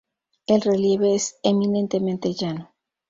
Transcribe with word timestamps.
El 0.47 0.61
relieve 0.61 1.13
es 1.13 1.35
eminentemente 1.43 2.33
llano. 2.33 2.73